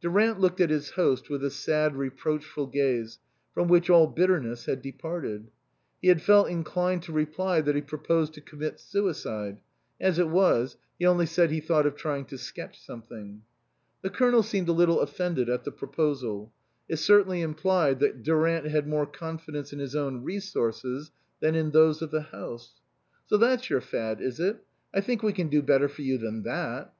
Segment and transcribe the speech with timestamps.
[0.00, 3.20] Durant looked at his host with a sad reproach ful gaze
[3.54, 5.52] from which all bitterness had departed.
[6.02, 9.60] He had felt inclined to reply that he proposed to commit suicide;
[10.00, 13.42] as it was, he only said he thought of trying to sketch something.
[14.02, 16.52] The Colonel seemed a little offended at the proposal;
[16.88, 22.02] it certainly implied that Durant had more confidence in his own resources than in those
[22.02, 22.80] of the house.
[23.26, 24.56] "So that's your fad, is it?
[24.92, 26.92] I think we can do better for you than that."